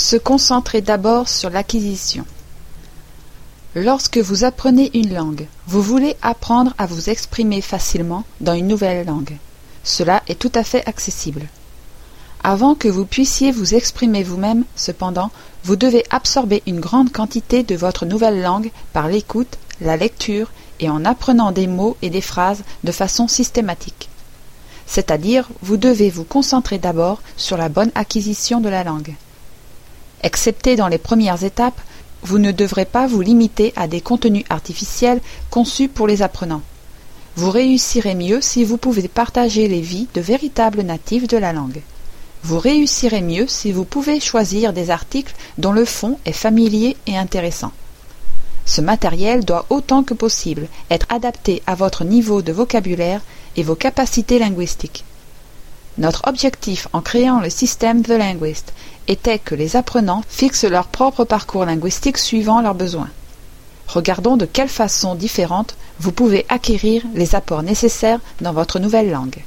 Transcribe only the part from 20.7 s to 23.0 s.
et en apprenant des mots et des phrases de